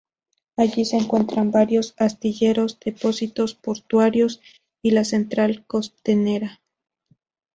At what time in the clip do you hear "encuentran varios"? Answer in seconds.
0.97-1.93